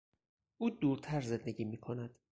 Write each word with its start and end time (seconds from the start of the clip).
او 0.57 0.69
دورتر 0.69 1.21
زندگی 1.21 1.65
میکند. 1.65 2.19